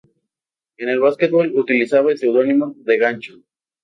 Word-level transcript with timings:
En 0.77 0.89
el 0.89 0.99
básquetbol 0.99 1.51
utilizaba 1.55 2.09
el 2.11 2.17
seudónimo 2.17 2.73
"D. 2.75 2.97
Gancho". 2.97 3.35